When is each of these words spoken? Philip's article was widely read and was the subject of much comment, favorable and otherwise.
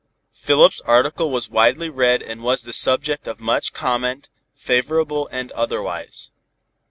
Philip's 0.33 0.81
article 0.81 1.29
was 1.29 1.47
widely 1.51 1.87
read 1.87 2.23
and 2.23 2.41
was 2.41 2.63
the 2.63 2.73
subject 2.73 3.27
of 3.27 3.39
much 3.39 3.71
comment, 3.71 4.29
favorable 4.55 5.29
and 5.31 5.51
otherwise. 5.51 6.31